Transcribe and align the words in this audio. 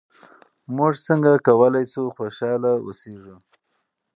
موږ 0.75 0.93
څنګه 1.07 1.31
کولای 1.47 1.85
شو 1.91 2.03
خوشحاله 2.15 2.71
اوسېږو؟ 2.85 3.35